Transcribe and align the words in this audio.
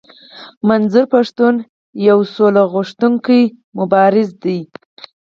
منظور 0.69 1.05
پښتون 1.13 1.55
يو 2.07 2.19
سوله 2.35 2.61
غوښتونکی 2.73 3.41
مبارز 3.77 4.29
دی. 4.43 4.59